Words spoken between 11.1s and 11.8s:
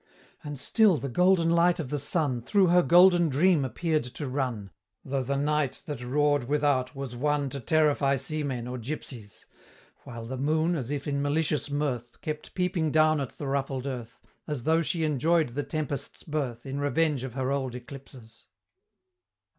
malicious